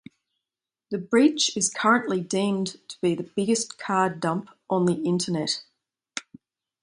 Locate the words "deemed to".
2.21-2.97